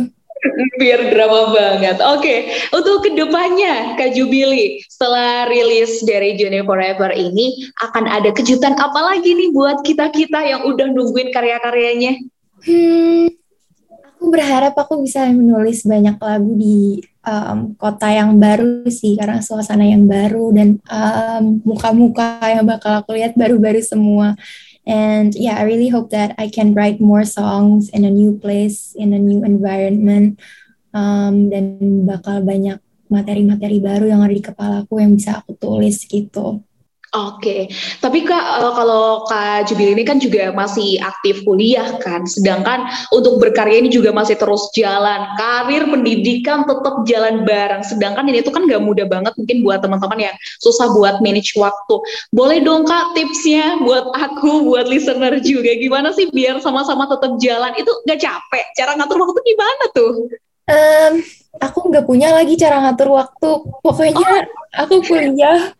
Biar 0.81 1.11
drama 1.11 1.53
banget. 1.53 1.97
Oke, 2.03 2.21
okay. 2.21 2.37
untuk 2.73 3.05
ke 3.05 3.13
depannya 3.13 3.97
Kak 3.99 4.13
Jubili, 4.13 4.81
setelah 4.87 5.45
rilis 5.49 6.01
dari 6.03 6.35
Johnny 6.39 6.63
Forever 6.63 7.11
ini, 7.13 7.67
akan 7.83 8.05
ada 8.07 8.29
kejutan 8.33 8.75
apa 8.77 8.99
lagi 9.13 9.33
nih 9.33 9.49
buat 9.53 9.83
kita-kita 9.83 10.39
yang 10.43 10.61
udah 10.65 10.87
nungguin 10.91 11.29
karya-karyanya? 11.33 12.17
Hmm, 12.65 13.29
aku 14.17 14.25
berharap 14.33 14.73
aku 14.73 15.05
bisa 15.05 15.29
menulis 15.29 15.85
banyak 15.85 16.17
lagu 16.17 16.51
di 16.57 17.05
um, 17.21 17.77
kota 17.77 18.09
yang 18.09 18.35
baru 18.41 18.87
sih, 18.89 19.13
karena 19.19 19.43
suasana 19.43 19.85
yang 19.85 20.09
baru 20.09 20.49
dan 20.55 20.81
muka-muka 21.61 22.41
um, 22.41 22.49
yang 22.49 22.65
bakal 22.65 23.03
aku 23.03 23.13
lihat 23.13 23.37
baru-baru 23.37 23.83
semua. 23.83 24.33
And 24.87 25.35
yeah, 25.35 25.59
I 25.59 25.67
really 25.67 25.91
hope 25.91 26.15
that 26.15 26.31
I 26.39 26.47
can 26.47 26.71
write 26.71 27.03
more 27.03 27.27
songs 27.27 27.91
in 27.91 28.07
a 28.07 28.09
new 28.09 28.39
place, 28.39 28.95
in 28.95 29.11
a 29.11 29.19
new 29.19 29.43
environment, 29.43 30.39
um, 30.95 31.51
dan 31.51 32.07
bakal 32.07 32.39
banyak 32.47 32.79
materi-materi 33.11 33.83
baru 33.83 34.07
yang 34.07 34.23
ada 34.23 34.31
di 34.31 34.43
kepala 34.43 34.87
aku 34.87 35.03
yang 35.03 35.19
bisa 35.19 35.43
aku 35.43 35.59
tulis 35.59 36.07
gitu. 36.07 36.63
Oke, 37.17 37.65
tapi 37.97 38.21
Kak 38.21 38.45
uh, 38.61 38.73
kalau 38.77 39.25
Kak 39.25 39.65
Jubil 39.65 39.97
ini 39.97 40.05
kan 40.05 40.21
juga 40.21 40.53
masih 40.53 41.01
aktif 41.01 41.41
kuliah 41.41 41.97
kan, 41.97 42.29
sedangkan 42.29 42.85
untuk 43.09 43.41
berkarya 43.41 43.81
ini 43.81 43.89
juga 43.89 44.13
masih 44.13 44.37
terus 44.37 44.69
jalan, 44.77 45.25
karir 45.33 45.89
pendidikan 45.89 46.61
tetap 46.69 47.01
jalan 47.09 47.41
bareng, 47.41 47.81
sedangkan 47.81 48.21
ini 48.29 48.45
tuh 48.45 48.53
kan 48.53 48.69
gak 48.69 48.85
mudah 48.85 49.09
banget 49.09 49.33
mungkin 49.33 49.65
buat 49.65 49.81
teman-teman 49.81 50.29
yang 50.29 50.35
susah 50.61 50.93
buat 50.93 51.17
manage 51.25 51.57
waktu. 51.57 51.95
Boleh 52.29 52.61
dong 52.61 52.85
Kak 52.85 53.17
tipsnya 53.17 53.81
buat 53.81 54.13
aku, 54.13 54.69
buat 54.69 54.85
listener 54.85 55.41
juga, 55.41 55.73
gimana 55.73 56.13
sih 56.13 56.29
biar 56.29 56.61
sama-sama 56.61 57.09
tetap 57.09 57.33
jalan, 57.41 57.73
itu 57.81 57.89
gak 58.05 58.21
capek, 58.21 58.65
cara 58.77 58.93
ngatur 58.93 59.25
waktu 59.25 59.41
gimana 59.41 59.83
tuh? 59.89 60.13
Um, 60.67 61.13
aku 61.57 61.89
nggak 61.89 62.05
punya 62.05 62.29
lagi 62.35 62.53
cara 62.59 62.77
ngatur 62.85 63.09
waktu, 63.09 63.49
pokoknya 63.81 64.13
oh. 64.21 64.45
aku 64.85 65.01
kuliah 65.01 65.73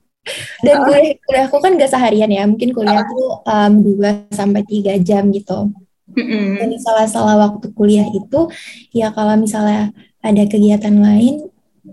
dan 0.65 0.75
kuliah, 0.84 1.13
kuliah 1.24 1.46
aku 1.48 1.57
kan 1.63 1.72
gak 1.79 1.91
seharian 1.91 2.31
ya, 2.31 2.43
mungkin 2.43 2.72
kuliah 2.75 3.03
aku 3.03 3.41
um, 3.48 3.74
2 3.84 4.31
sampai 4.34 4.62
tiga 4.67 4.93
jam 5.00 5.29
gitu. 5.31 5.72
Mm-hmm. 6.17 6.57
Dan 6.57 6.69
salah-salah 6.81 7.36
waktu 7.38 7.69
kuliah 7.75 8.07
itu 8.10 8.50
ya 8.96 9.13
kalau 9.13 9.38
misalnya 9.38 9.93
ada 10.24 10.43
kegiatan 10.50 10.98
lain 10.98 11.46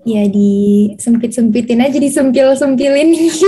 ya 0.02 0.26
disempit-sempitin 0.26 1.84
aja 1.84 1.98
disempil-sempilin 2.00 3.08
gitu. 3.20 3.46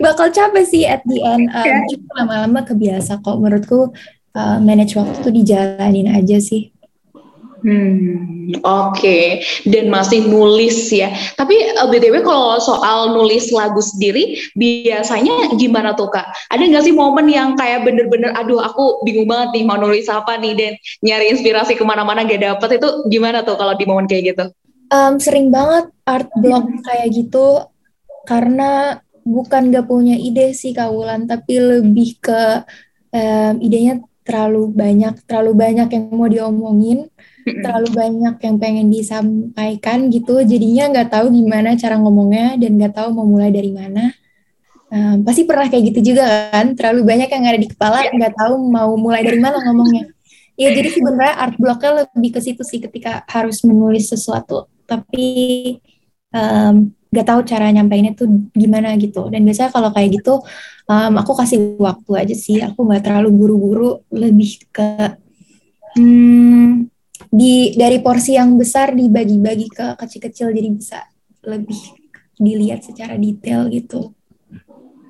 Bakal 0.00 0.32
capek 0.32 0.64
sih 0.64 0.84
at 0.88 1.04
the 1.04 1.20
end. 1.22 1.50
Um, 1.52 1.66
yeah. 1.66 1.82
lama-lama 2.18 2.64
kebiasa 2.64 3.20
kok 3.20 3.38
menurutku 3.38 3.92
uh, 4.34 4.58
manage 4.58 4.96
waktu 4.96 5.18
tuh 5.22 5.32
dijalanin 5.34 6.08
aja 6.10 6.40
sih. 6.40 6.72
Hmm, 7.58 8.54
oke. 8.62 8.94
Okay. 8.94 9.42
Dan 9.66 9.90
masih 9.90 10.30
nulis 10.30 10.94
ya. 10.94 11.10
Tapi 11.34 11.74
eh, 11.74 11.86
btw 11.90 12.22
kalau 12.22 12.62
soal 12.62 13.10
nulis 13.10 13.50
lagu 13.50 13.82
sendiri, 13.82 14.38
biasanya 14.54 15.54
gimana 15.58 15.94
tuh 15.98 16.06
kak? 16.10 16.30
Ada 16.54 16.62
nggak 16.62 16.84
sih 16.86 16.94
momen 16.94 17.26
yang 17.26 17.58
kayak 17.58 17.82
bener-bener, 17.82 18.30
aduh 18.38 18.62
aku 18.62 19.02
bingung 19.02 19.26
banget 19.26 19.58
nih 19.58 19.64
mau 19.66 19.78
nulis 19.78 20.06
apa 20.06 20.38
nih 20.38 20.54
dan 20.54 20.72
nyari 21.02 21.34
inspirasi 21.34 21.74
ke 21.74 21.82
mana-mana 21.82 22.22
gak 22.22 22.42
dapet 22.42 22.78
itu 22.78 22.88
gimana 23.10 23.42
tuh 23.42 23.58
kalau 23.58 23.74
di 23.74 23.84
momen 23.86 24.06
kayak 24.06 24.34
gitu? 24.34 24.44
Um, 24.88 25.20
sering 25.20 25.52
banget 25.52 25.90
art 26.08 26.30
block 26.38 26.64
hmm. 26.64 26.80
kayak 26.86 27.08
gitu 27.12 27.66
karena 28.24 29.02
bukan 29.26 29.74
gak 29.74 29.86
punya 29.90 30.14
ide 30.14 30.54
sih 30.54 30.72
Kak 30.72 30.94
Wulan, 30.94 31.26
tapi 31.26 31.58
lebih 31.58 32.22
ke 32.22 32.64
um, 33.12 33.54
idenya 33.58 34.00
terlalu 34.28 34.68
banyak, 34.68 35.24
terlalu 35.24 35.52
banyak 35.56 35.88
yang 35.88 36.04
mau 36.12 36.28
diomongin 36.28 37.08
terlalu 37.62 37.88
banyak 37.94 38.34
yang 38.40 38.56
pengen 38.60 38.86
disampaikan 38.92 40.12
gitu 40.12 40.40
jadinya 40.44 40.90
nggak 40.92 41.08
tahu 41.12 41.26
gimana 41.32 41.74
cara 41.74 41.96
ngomongnya 41.96 42.56
dan 42.60 42.70
nggak 42.76 42.94
tahu 42.94 43.08
mau 43.14 43.26
mulai 43.26 43.50
dari 43.50 43.72
mana. 43.72 44.12
Um, 44.88 45.20
pasti 45.20 45.44
pernah 45.44 45.68
kayak 45.68 45.92
gitu 45.92 46.12
juga 46.12 46.48
kan 46.48 46.72
terlalu 46.72 47.04
banyak 47.04 47.28
yang 47.28 47.44
ada 47.44 47.60
di 47.60 47.68
kepala 47.68 48.08
iya. 48.08 48.10
nggak 48.16 48.34
tahu 48.40 48.54
mau 48.72 48.96
mulai 48.96 49.20
dari 49.20 49.40
mana 49.40 49.60
ngomongnya. 49.60 50.08
Ya 50.58 50.74
jadi 50.74 50.90
sebenarnya 50.90 51.34
art 51.38 51.54
blocknya 51.60 52.08
lebih 52.08 52.30
ke 52.34 52.40
situ 52.42 52.62
sih 52.66 52.82
ketika 52.82 53.22
harus 53.30 53.62
menulis 53.62 54.10
sesuatu 54.10 54.66
tapi 54.88 55.28
um, 56.32 56.88
nggak 57.12 57.26
tahu 57.28 57.40
cara 57.44 57.68
nyampeinnya 57.68 58.16
tuh 58.16 58.28
gimana 58.56 58.96
gitu. 58.96 59.28
Dan 59.28 59.44
biasanya 59.44 59.70
kalau 59.70 59.92
kayak 59.92 60.18
gitu 60.18 60.40
um, 60.88 61.12
aku 61.20 61.32
kasih 61.36 61.76
waktu 61.76 62.10
aja 62.16 62.34
sih 62.34 62.58
aku 62.64 62.80
nggak 62.88 63.04
terlalu 63.04 63.30
buru-buru 63.30 63.90
lebih 64.08 64.64
ke 64.72 65.20
hmm, 66.00 66.87
di 67.28 67.76
dari 67.76 68.00
porsi 68.00 68.34
yang 68.36 68.56
besar 68.56 68.96
dibagi-bagi 68.96 69.68
ke 69.68 69.86
kecil-kecil 70.00 70.52
jadi 70.52 70.68
bisa 70.72 70.98
lebih 71.44 71.80
dilihat 72.38 72.86
secara 72.86 73.18
detail 73.18 73.68
gitu. 73.68 74.16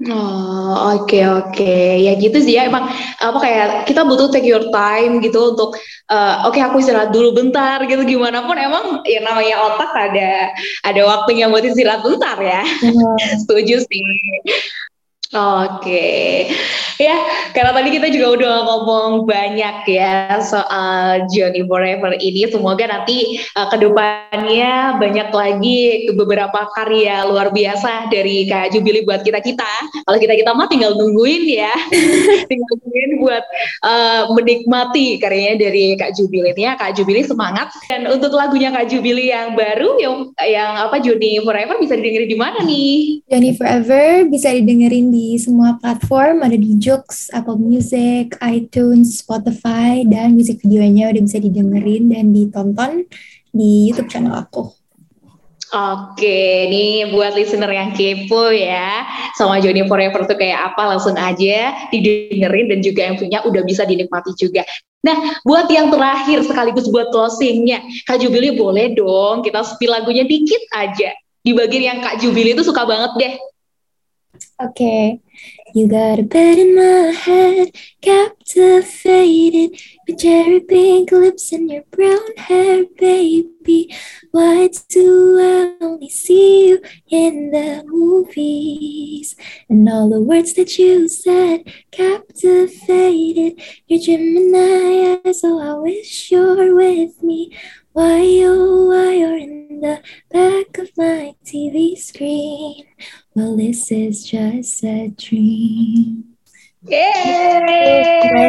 Oh 0.06 0.94
oke 0.94 1.10
okay, 1.10 1.26
oke 1.26 1.58
okay. 1.58 2.06
ya 2.06 2.14
gitu 2.14 2.38
sih 2.38 2.54
ya 2.54 2.70
emang 2.70 2.86
apa 3.18 3.38
kayak 3.42 3.68
kita 3.82 4.06
butuh 4.06 4.30
take 4.30 4.46
your 4.46 4.62
time 4.70 5.18
gitu 5.18 5.58
untuk 5.58 5.74
uh, 6.06 6.46
oke 6.46 6.54
okay, 6.54 6.62
aku 6.62 6.78
istirahat 6.78 7.10
dulu 7.10 7.34
bentar 7.34 7.82
gitu 7.82 8.06
gimana 8.06 8.46
pun 8.46 8.54
emang 8.54 9.02
ya 9.02 9.18
namanya 9.26 9.58
otak 9.58 9.90
ada 9.90 10.54
ada 10.86 11.02
waktunya 11.02 11.50
buat 11.50 11.66
istirahat 11.66 12.06
bentar 12.06 12.38
ya 12.38 12.62
hmm. 12.62 13.18
setuju 13.42 13.82
sih 13.90 14.06
Oke, 15.28 16.48
ya 16.96 17.16
karena 17.52 17.76
tadi 17.76 17.92
kita 17.92 18.08
juga 18.08 18.26
udah 18.32 18.54
ngomong 18.64 19.28
banyak 19.28 19.84
ya 19.84 20.40
soal 20.40 21.28
Johnny 21.28 21.68
Forever 21.68 22.16
ini. 22.16 22.48
Semoga 22.48 22.88
nanti 22.88 23.36
uh, 23.52 23.68
ke 23.68 23.76
depannya 23.76 24.96
banyak 24.96 25.28
lagi 25.28 26.08
beberapa 26.16 26.72
karya 26.72 27.28
luar 27.28 27.52
biasa 27.52 28.08
dari 28.08 28.48
Kak 28.48 28.72
Jubili 28.72 29.04
buat 29.04 29.20
kita 29.20 29.44
kita. 29.44 29.68
Kalau 30.08 30.16
kita 30.16 30.32
kita 30.32 30.56
mah 30.56 30.64
tinggal 30.72 30.96
nungguin 30.96 31.44
ya, 31.60 31.76
tinggal 32.48 32.74
nungguin 32.80 33.12
buat 33.20 33.44
uh, 33.84 34.32
menikmati 34.32 35.20
karyanya 35.20 35.60
dari 35.60 35.92
Kak 36.00 36.16
Jubili 36.16 36.56
ya. 36.56 36.72
Kak 36.80 36.96
Jubili 36.96 37.20
semangat. 37.20 37.68
Dan 37.92 38.08
untuk 38.08 38.32
lagunya 38.32 38.72
Kak 38.72 38.88
Jubili 38.88 39.28
yang 39.28 39.52
baru 39.52 40.00
yang 40.00 40.32
yang 40.40 40.88
apa 40.88 41.04
Johnny 41.04 41.36
Forever 41.44 41.76
bisa 41.76 42.00
didengerin 42.00 42.32
di 42.32 42.38
mana 42.40 42.64
nih? 42.64 43.20
Johnny 43.28 43.52
Forever 43.52 44.24
bisa 44.32 44.56
didengerin 44.56 45.12
di 45.12 45.17
di 45.18 45.34
semua 45.34 45.74
platform, 45.82 46.46
ada 46.46 46.54
di 46.54 46.78
Joox, 46.78 47.34
Apple 47.34 47.58
Music, 47.58 48.38
iTunes, 48.38 49.18
Spotify, 49.18 50.06
dan 50.06 50.38
musik 50.38 50.62
videonya 50.62 51.10
udah 51.10 51.22
bisa 51.26 51.42
didengerin 51.42 52.14
dan 52.14 52.30
ditonton 52.30 53.02
di 53.50 53.90
YouTube 53.90 54.06
channel 54.06 54.38
aku. 54.38 54.70
Oke, 55.68 56.70
nih 56.70 57.10
buat 57.10 57.34
listener 57.34 57.68
yang 57.68 57.92
kepo 57.98 58.48
ya, 58.54 59.04
sama 59.34 59.58
Johnny 59.58 59.84
Forever 59.84 60.24
tuh 60.24 60.38
kayak 60.38 60.72
apa, 60.72 60.96
langsung 60.96 61.18
aja 61.18 61.90
didengerin 61.90 62.72
dan 62.72 62.78
juga 62.80 63.00
yang 63.10 63.16
punya 63.18 63.38
udah 63.42 63.62
bisa 63.66 63.82
dinikmati 63.84 64.32
juga. 64.38 64.62
Nah, 65.02 65.42
buat 65.42 65.66
yang 65.68 65.90
terakhir 65.90 66.46
sekaligus 66.46 66.86
buat 66.88 67.10
closingnya, 67.10 67.82
Kak 68.06 68.22
Jubili 68.22 68.54
boleh 68.54 68.94
dong 68.94 69.42
kita 69.42 69.66
spill 69.66 69.92
lagunya 69.92 70.22
dikit 70.24 70.62
aja. 70.72 71.10
Di 71.42 71.50
bagian 71.52 71.84
yang 71.84 71.98
Kak 72.06 72.22
Jubili 72.22 72.54
itu 72.54 72.62
suka 72.62 72.86
banget 72.86 73.12
deh. 73.18 73.34
Okay. 74.60 75.20
You 75.74 75.86
got 75.88 76.18
a 76.18 76.22
bed 76.22 76.58
in 76.58 76.74
my 76.74 77.12
head, 77.12 77.76
captivated 78.00 79.80
with 80.06 80.18
cherry 80.18 80.60
pink 80.60 81.12
lips 81.12 81.52
and 81.52 81.70
your 81.70 81.84
brown 81.90 82.36
hair, 82.36 82.84
baby. 82.98 83.94
Why 84.32 84.70
do 84.88 85.38
I 85.38 85.84
only 85.84 86.08
see 86.08 86.68
you 86.68 86.82
in 87.10 87.50
the 87.50 87.84
movies? 87.86 89.36
And 89.68 89.88
all 89.88 90.08
the 90.08 90.20
words 90.20 90.54
that 90.54 90.78
you 90.78 91.06
said 91.08 91.72
captivated 91.90 93.60
your 93.86 94.00
Gemini. 94.00 95.32
So 95.32 95.60
oh, 95.60 95.60
I 95.60 95.74
wish 95.80 96.30
you're 96.32 96.74
with 96.74 97.22
me. 97.22 97.56
Why, 97.92 98.20
oh, 98.44 98.86
why 98.88 99.12
you're 99.12 99.36
in 99.36 99.80
the 99.80 100.02
back 100.30 100.78
of 100.78 100.90
my 100.96 101.34
TV 101.44 101.96
screen. 101.96 102.86
Well, 103.38 103.54
this 103.54 103.94
is 103.94 104.26
just 104.26 104.82
a 104.82 105.14
dream. 105.14 106.34
Yeay! 106.90 108.42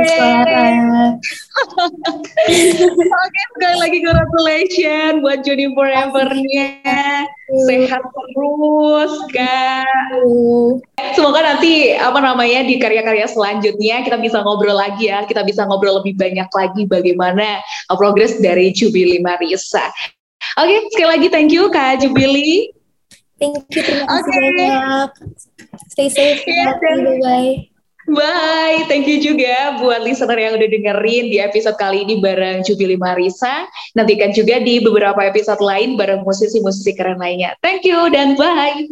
Oke, 3.06 3.42
sekali 3.54 3.78
lagi 3.78 3.98
congratulations 4.02 5.22
buat 5.22 5.46
Jody 5.46 5.70
Forever-nya. 5.78 6.82
Sehat 7.70 8.02
terus, 8.02 9.14
Kak. 9.30 9.86
Semoga 11.14 11.54
nanti 11.54 11.94
apa 11.94 12.18
namanya 12.18 12.66
di 12.66 12.82
karya-karya 12.82 13.30
selanjutnya 13.30 14.02
kita 14.02 14.18
bisa 14.18 14.42
ngobrol 14.42 14.74
lagi 14.74 15.14
ya. 15.14 15.22
Kita 15.30 15.46
bisa 15.46 15.70
ngobrol 15.70 16.02
lebih 16.02 16.18
banyak 16.18 16.50
lagi 16.50 16.90
bagaimana 16.90 17.62
progres 17.94 18.42
dari 18.42 18.74
Jubili 18.74 19.22
Marisa. 19.22 19.94
Oke, 20.58 20.90
sekali 20.98 21.10
lagi 21.14 21.30
thank 21.30 21.54
you 21.54 21.70
Kak 21.70 22.02
Jubili. 22.02 22.74
Thank 23.40 23.72
you, 23.72 23.82
terima 23.82 24.06
kasih 24.06 24.32
okay. 24.36 24.52
banyak. 24.52 25.10
Stay 25.96 26.10
safe. 26.12 26.44
Yeah, 26.44 26.76
bye. 27.24 27.72
Bye. 28.10 28.90
Thank 28.90 29.06
you 29.06 29.22
juga 29.22 29.78
buat 29.78 30.02
listener 30.02 30.34
yang 30.34 30.58
udah 30.58 30.66
dengerin 30.66 31.30
di 31.30 31.38
episode 31.38 31.78
kali 31.78 32.02
ini 32.02 32.18
bareng 32.18 32.66
Jubili 32.66 32.98
Marisa. 32.98 33.70
Nantikan 33.94 34.34
juga 34.34 34.58
di 34.58 34.82
beberapa 34.82 35.22
episode 35.22 35.62
lain 35.62 35.94
bareng 35.94 36.26
musisi-musisi 36.26 36.98
keren 36.98 37.22
lainnya. 37.22 37.54
Thank 37.62 37.86
you 37.86 38.10
dan 38.10 38.34
bye. 38.34 38.90